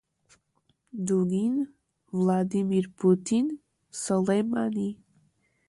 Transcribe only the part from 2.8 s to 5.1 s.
Putin, Soleimani